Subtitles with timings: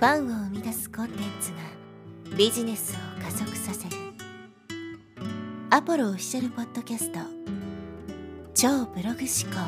[0.00, 1.58] ファンを生み出すコンテンツが
[2.34, 3.96] ビジネスを加速させる。
[5.68, 7.18] アポロオフィシャルポッドキャスト。
[8.54, 9.60] 超ブログ思考。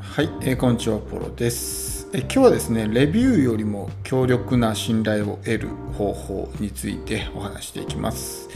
[0.00, 1.83] はい、えー、こんにちはポロです。
[2.16, 5.68] え今日はですねレビューよりも強力な信頼を得る
[5.98, 8.48] 方法についてお話していきます。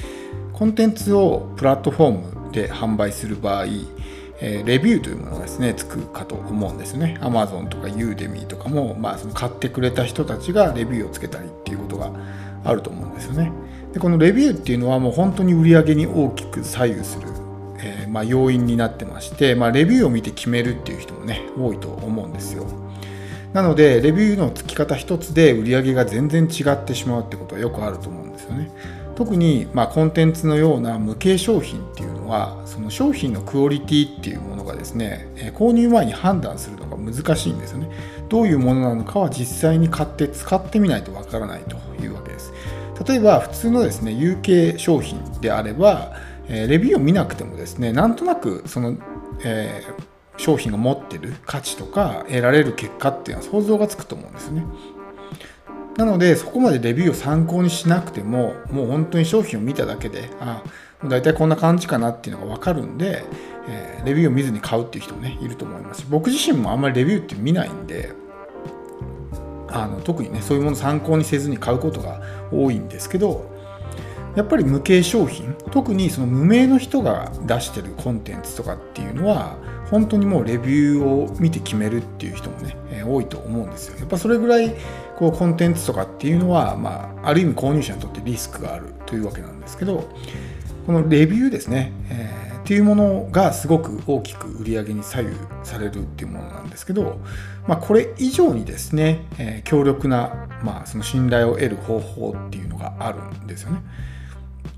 [0.53, 3.67] コンテンツをプラットフォームで販売する場合
[4.41, 7.19] えレビューというものがですねつくかと思うんですね。
[7.21, 12.13] Amazon とか Udemy とかも、まあ、その買ってくれた人たちがレビューをつけたりっていうことが
[12.63, 13.51] あると思うんですよね。
[13.93, 17.27] でこのレビューっていうのはもう本当に売り上げに大きく左右する
[17.81, 22.67] えー、まあ、要因になってまして、まあ、レビューを見て決めるっていう人もね多いと思うんですよ。
[23.53, 28.71] なのでレビューのつき方一つで売り上げが全然違ってしまうってことはよくあると思うんですよね。
[29.17, 37.91] 特に、まあ、コンテンツのような無形商品っていうのはその商品のクオリティっていうものがですね、購入前に判断するのが難しいんですよね。
[38.29, 42.53] どういうものなのかは実際に買って使ってみないとわからないというわけです。
[43.07, 46.13] 例えば普通のですね有形商品であれば
[46.49, 48.97] レビューを見なくてもですねなんとなくその、
[49.45, 50.05] えー、
[50.39, 54.65] 商品が持ってる価値とか得られる結果っていうのは想像がつくと思うんですね。
[55.97, 60.63] なのでそこまでレビューを参考にしなくてももう本当に商品を見ただけであ
[61.05, 63.25] 大体こんな感じかなっていうのが分かるんで、
[63.69, 66.03] えー、レビューを見ずに買うっていう人もねいると思います。
[66.03, 68.13] し僕自身もあんまりレビューって見ないんで
[69.69, 72.23] あの特にねそういうもの参考にせずに買うことが
[72.53, 73.51] 多いんですけど
[74.37, 79.57] やっぱり無形商品特にその無名の人が出してるコンテンツとかっていうのは
[79.91, 84.75] 本当にもうレビューを見て決めるっていう人もね、え、多いと思うんですよやっぱそれぐらい
[85.17, 90.09] こうコンテンツとかっていうのは、まあ、ある意味購入者にとってリスクがあるというわけなんですけど
[90.87, 97.21] このレビューですね、えー、っていうものがすごく大きく売り上げに左右されるっていうものなんですけど、
[97.67, 103.83] まあ、これ以上にですね、えー、強力な、まあ、その信頼を得る方法っていうのがあるんですよね。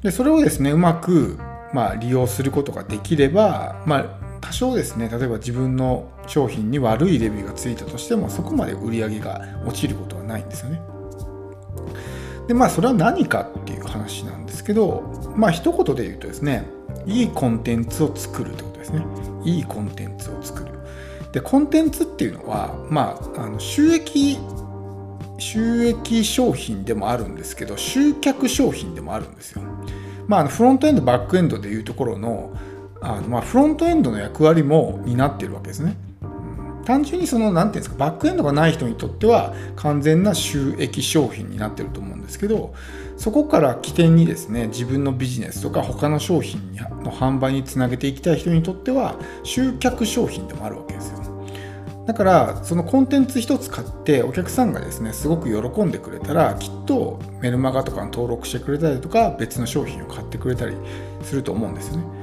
[0.02, 1.38] でそれをですねうまく、
[1.74, 10.80] まあ、利用することができれば、まあ、多少ですね例えば自分の商品に悪いレビューがついたとしてもそこまで売り上げが落ちることはないんですよね。
[12.48, 16.66] でまあそれは何かっていう話なんですけどまあ一言で言うとですね
[17.06, 19.04] いいコンテンツを作るってことですね。
[19.44, 20.78] いいコンテンツを作る。
[21.32, 24.38] でコンテンツっていうのはまああの収益
[25.38, 29.62] 収益商品でもあるんですけど集客商品でもあるんですよ。
[30.28, 32.56] まあ、フロントエンドバックエンドでいうところの
[33.00, 35.96] あの、まあ、フロントエンドの役割も担っているわけですね。
[36.84, 42.74] 単純にその何ていうんですかバックエンドがない人にとっては完全な収益商品になってると思うんですけど
[43.16, 46.74] そこから起点にですね自分のビジネスとか他の商品
[47.04, 51.20] の販売につなげていきたい人にとっては集客商品でもあるわけですよ。
[52.06, 60.74] だからそのコンテンツ一つ買ってお客さんがですねすごく喜んでくれたらきっとメルマガとかに登録してくれたりとか別の商品を買ってくれたり
[61.22, 62.19] すると思うんですよね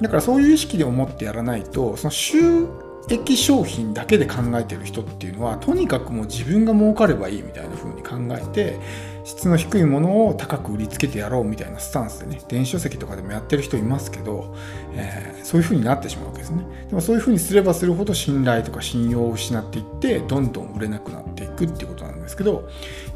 [0.00, 2.66] だからそういう意識で思ってやらないとその収
[3.08, 8.78] 益商品だけで考えてる人っていうのはとにかくもう自分が儲かればいいみたいな風に考えて
[9.24, 14.54] 質の低いものを高く売りつけてやろうみたいなスタンスでね電子書籍とかでもやってる人いますけど、
[14.94, 16.64] えー、そういう風になってしまうわけですね。
[16.88, 22.68] でもそういう風にすればするほど信頼とか信用を失っていってどんどん売れなくなっていくっていうことなんですけど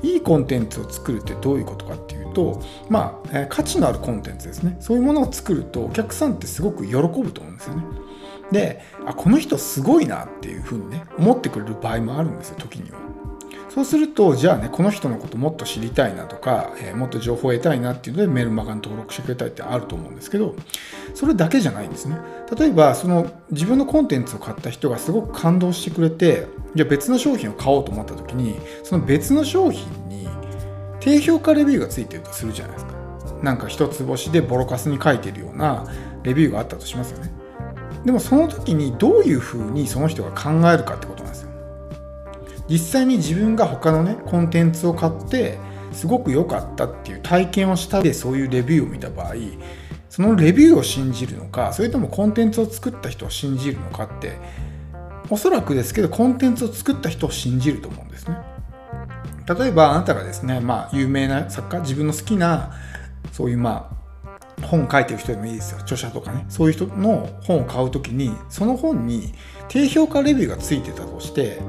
[0.02, 4.76] いいコンテンツを作るってどういうことかっていうとまあ、え、価値のあるコンテンツですね。
[4.80, 7.84] そういうものを作るとお客さんってすごく喜ぶと思うんですよね。
[8.52, 12.98] であこの人すごいなっていうふうにね思ってくれる場合もあるんですよ時には。
[13.70, 20.54] そうするとじゃあねこの人のこともっと知りたいなとか、えー、もっと情報を得たいなっていうのでメールマガに登録してくれたいってあると思うんですけど
[21.12, 22.16] それだけじゃないんですね。
[22.56, 26.46] 例えばその自分のコンテンツを買った人がすごく感動してくれて
[26.76, 29.88] じゃあ別の商品を買おうと思った時にその別の商品
[31.04, 32.94] 低評価レビューがついてるとするじゃないですか
[33.42, 35.86] なんか一つ星でボロカスに書いてるような
[36.22, 37.30] レビューがあったとしますよね
[38.06, 41.50] でもその時にどういうふうにその人が考えるかってことなんですよ。
[42.68, 45.58] 実際に自分が他のねコンテンツを買って
[45.92, 49.34] すごく良かったっていう体験をしたでそういうレビューを見た場合
[50.10, 54.38] そのレビューを信じるのかそれともコンテンツを作った人を信じるのかって
[55.30, 58.53] おそらくですけどコンテンツを作った人を信じると思うんですね。
[59.46, 62.72] 例えばあなたがですね、まあ、有名な作家自分の好きな
[63.32, 65.78] そういうまあ本書いてる人でもいいですよ。
[65.80, 66.46] 著者とかね。
[66.48, 69.34] そういう人の本を買う時にその本に
[69.68, 71.60] 低評価レビューがついてたとして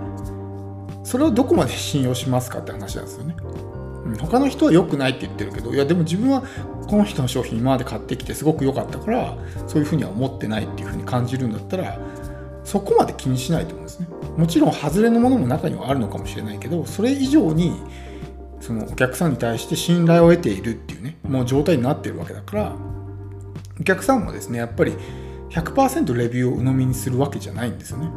[1.03, 3.35] それをどこまで信用しますかって話なんですよね。
[4.21, 6.43] 他の人は良くないって言ってるけどいやでも自分は
[6.87, 9.35] この人の商品今まで買ってきてすごく良かったから
[9.67, 11.97] そういうふうには思ってないっていうふうに感じるんだったら
[12.65, 14.07] そこまで気にしないと思うんですね。
[14.35, 17.79] もちろん外れのものも中にはあるのかもしれないけどそれ以上に
[18.59, 22.75] そのお客さんに対して信頼を得ているっていうねもう状態になってるわけだから
[23.79, 24.93] お客さんもですねやっぱり
[25.51, 28.09] 100%レビューを鵜呑みにするわけじゃないんですよね。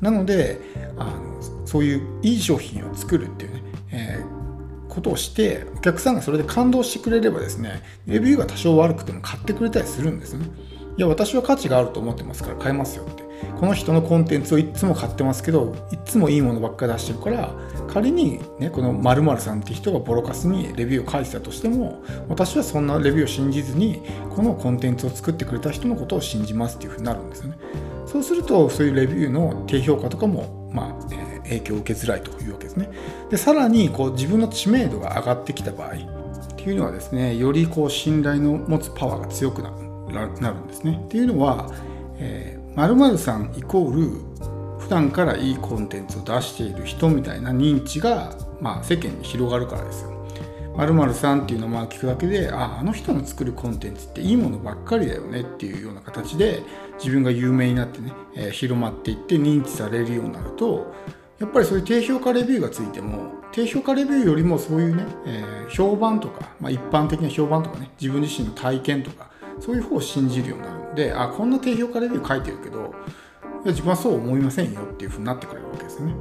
[0.00, 0.60] なので
[0.96, 10.46] あのそういういい商品を作るっていうね、えー、ことをしてお客さんがそれで感動してくれればですねレビューが多少悪くても買ってくれたりするんですね。
[10.96, 13.19] いや私は価値があると思ってますから買えますよって。
[13.58, 17.54] この人のコンテンツをいつも買ってますけどいつもいいものばっかり出してるから
[17.88, 24.02] 仮にねこの〇〇さんって人がボロカスにレビューを書いてたとしても私はそんなレビューを信じずに
[24.34, 27.58] このコンテンツを作ってくれた人のことを信じますっていうふうになるんですよね。
[28.06, 32.90] そうするとそういうレビューの低評価とかもまあ、えー、影響を受けづらいというわけですね。
[33.30, 35.92] でさらにこう自分の知名度が上がってきた場合っ
[36.56, 41.00] ていうのはですねよりこう信頼の持つパワーが強くなるんですね。
[41.04, 41.70] っていうのは、
[42.18, 50.20] えー〇〇さんイコール普段からいいコンテンツを出している人みたいな認知が、まあ、世間に広がるからですよ。
[50.76, 56.62] 〇〇さんっていう名前を聞くだけでああの人の作るコンテンツっていいものばっかりだよねっていうような形で
[56.98, 60.94] 自分が有名になってね、えー、広まっていって認知されるようになると
[61.38, 72.78] やっぱりそういう低評価レビューがついても低評価レビューよりもそういうね、えー、評判とか、まあ、一般的な評判とかね自分自身の体験とかそういう方を信じるようになるであこんな低評価レビュー書いてるけど
[73.64, 76.14] いや自分はそう思いませんよっていうふうになってくれるわけですね。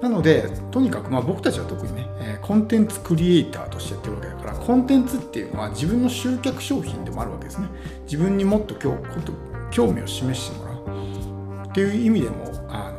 [0.00, 2.06] なのでとにかくまあ僕たちは特にね、
[2.40, 7.68] コンテンツクリエイターとしてやってるわけだからコンテンツっていうのは自分の集客商品でもあるわけですね。
[8.04, 8.96] 自分にもっと興
[9.70, 11.66] 興味を示してもらう。
[11.68, 12.92] っていう意味でもあ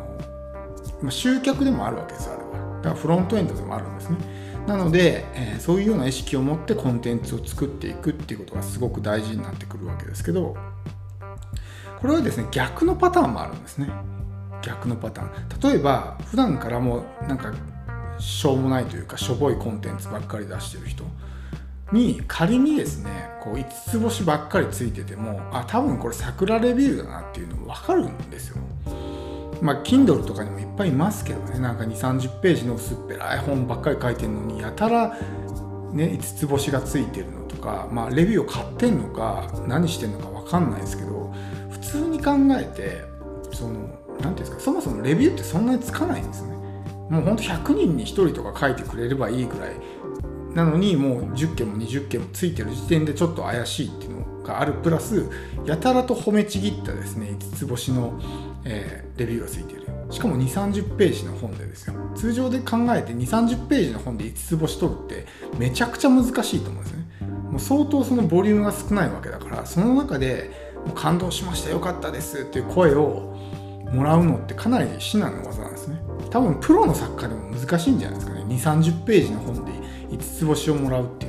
[1.02, 2.50] の、集客でもあるわけですあれは。
[2.82, 4.18] だからフロントエンドでもあるんですね。
[4.70, 10.56] なので、えー、そういうような意識を持ってコンテンツを作っていくっていうことがすごく大事になってくるわけですけど
[12.00, 13.90] これはですね逆のパターンもあるんですね。
[14.62, 15.72] 逆のパターン。
[15.72, 17.52] 例えば普段からもうなんか
[18.20, 21.04] しょうもないというかしょぼいコンテンツばっかり出してる人
[21.92, 28.58] に仮にですねこう5つ星ばっかりついててもあ多分これ桜レビューだなっていうの分かるんですよ
[29.62, 35.18] まあ、Kindle とかにもいっぱいいますけどね、なんか2、30ページの薄っぺらい本ばっかり書いてるのに、やたら、
[35.92, 41.34] ね、5つ星がついてるのとか、まあ、レビューを買ってんのか、何してんのか分かんないですけど、
[41.72, 43.04] 普通に考えて、
[43.54, 46.54] その、何て言うんですか、そもそもレビューってそんなにつかないんですね。
[47.10, 49.74] もうほんと100人に1人とか書いてくれればいいぐらい。
[50.54, 54.74] なのにもう10件も20件もついてる時点でちょっと怪しいっていうのがある。
[54.74, 55.30] プラス
[55.66, 58.20] やたらと褒めちぎったですね5つ星の
[58.70, 61.94] えー、レビューがついているしかも2 3 0ページの本でですよ。
[62.16, 65.26] 通常で考えて2 3 0ページの本で5つ星取るって
[65.58, 67.06] めちゃくちゃ難しいと思うんですね。
[67.52, 70.52] もう相当そのボリュームが少ないわけだからその中で
[70.86, 73.36] もう感動しましたよかったですっていう声を
[73.92, 76.02] もらうのってかなり至難の技なんですね。
[76.32, 78.46] 多分プロの作家でも難しいんじゃないですかね。
[78.48, 79.72] 2 3 0ページの本で
[80.10, 81.29] 5つ星をもらうってい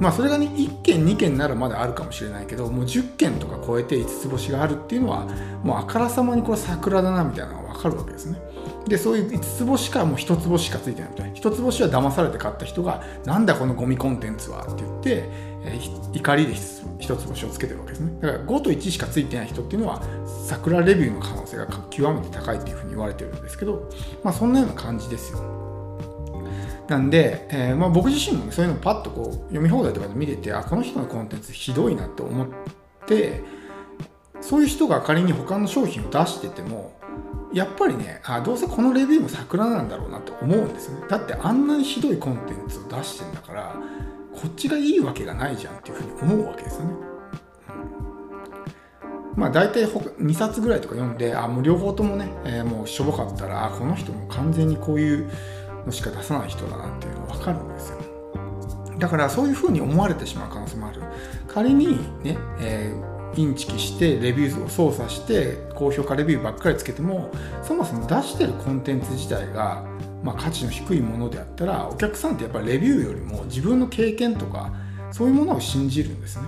[0.00, 5.26] まあそれがね1件2件ならまだあるかもしれないけどもう10件とか超えて5つ星があるっていうのは
[5.62, 8.38] もうあからさまにこれ桜だなみたいなのが分かるわけですね。
[8.86, 11.36] でそういう5つ星かもう1つ星しかついてないみたいな。
[11.36, 15.24] 1つ星は騙されて買った人がなんだこのゴミコンテンツはって言って、
[15.64, 18.12] えー、怒りで1つ星をつけてるわけですね。
[18.20, 20.02] だから5と1しかついてない人っていうのは
[20.46, 23.90] 桜レビューの可能性が極めて高いっていうふうに言われてるんですけど
[24.22, 25.65] まあそんなような感じですよ。
[26.88, 32.48] なんで、えー、まあ、僕自身も、そういうのパッとこう読み放題とかで見ててあこの人のコンテンツひどいなって思っ
[33.06, 33.42] て
[34.40, 36.96] そういう人が仮に他の商品を出してても
[37.52, 41.06] やっぱりねあどうせこのレビューも桜なんだろうなって思うんですよね。
[41.08, 43.74] だってあんなにひどいコンテンツを出してんだから
[44.32, 46.94] こっちがいいわけがないじゃんっていうふうに思うわけですよね、
[49.34, 55.30] まあ大体2冊ぐらいとか読んであもう両方ともね、えー、もうしょぼかったらあこの人も完全にこういう
[55.86, 57.98] のしか出さない人だなっていうのが分かるんですよ。
[58.98, 61.02] だからそういうふうに思われてしまう可能性もある。
[61.48, 67.30] 仮にね、えー、インチキしてレビューを操作して高評価レビューばっかりつけても
[67.62, 69.84] そもそも出してるコンテンツ自体が、
[70.22, 74.72] まあ、価値の低いものであったらお客さんってやっぱりレビューよりも自分の経験とか
[75.10, 76.44] そういうものを信じるんですね。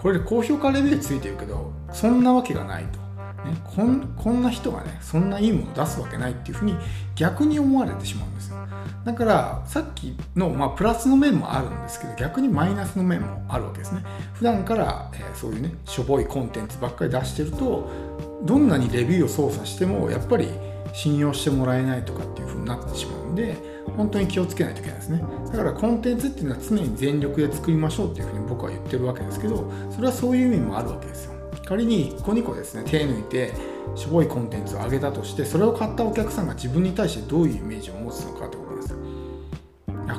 [0.00, 3.02] これで高評価レビューついてるけどそんなわけがないと。
[3.44, 6.76] ね、こんこんな人がねそんないいものを出すわけないっていうふうに
[7.16, 8.56] 逆に思われてしまうんですよ。
[9.04, 14.04] だからさっきの、まあ、プラスの面もあるんですけど逆にマイナスの面もあるわけですね。
[14.34, 17.90] 普段から、えー、そういうねしょぼいコンテンツばっかり出してると
[18.44, 20.48] どんなにレビューを操作してもやっぱり
[20.92, 23.56] 信用してもらえないとかっていう風になってしまうんで
[23.96, 25.22] 本当に気をつけないといけないですね。
[25.50, 31.31] だからコンテンツっていうのは常に全力で作りましょうっていうふうに僕は言ってるわけですけどそれはそういう意味もあるわけですよ。
[31.64, 33.52] 仮に1個2個ですね手抜いて
[33.94, 39.01] しょぼいコンテンツを上げたとしてそれを買ったお客さんが自分に対してどういうイメージを持つのかってことなんですよ。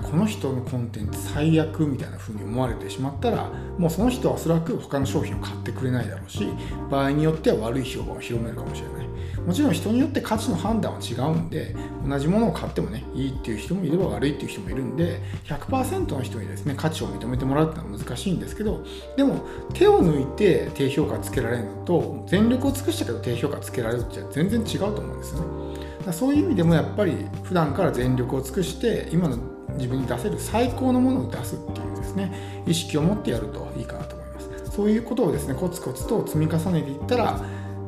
[0.01, 6.47] この人のコンテンツ最悪みたいな風に思われてしまったらもうその人はおそらく他の商品を買ってくれないだろうし
[6.89, 9.03] 場合によっては悪い評判を広めるかもしれない。
[9.45, 11.75] もちろん人によって価値の判断は違うんで
[12.07, 18.85] 同じものを買ってもねいいっていう人もいれば悪いっていう人もいるんで100%の人にですね価値を認めてもらうってのは難しいんですけど
[19.17, 26.13] でも手を抜いて低評価つけられるのと全力を尽くしたけど低評価つけられるって全然違うと思うんですよね。
[26.13, 27.13] そういう意味でもやっぱり
[27.43, 29.37] 普段から全力を尽くして今の
[29.75, 32.31] 自分に出せる最高のものを出すっていうですね
[32.65, 34.71] 意識を持ってやるといいかなと思います。
[34.71, 37.39] そういうことをですねコツコツと積み重ねていったら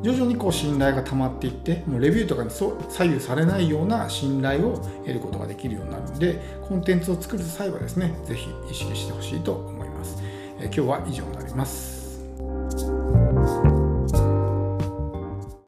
[0.02, 10.22] 徐々にこう信頼が溜まっていってもうレビューとかに左右されないような信頼を得ることができるようになるのでコンテンツを作る際はですね是非意識してほしいと思います、
[10.60, 11.95] え今日は以上になります。